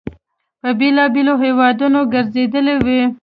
په 0.61 0.69
بېلابېلو 0.79 1.33
هیوادونو 1.43 1.99
ګرځېدلی 2.13 2.75
وي. 2.85 3.01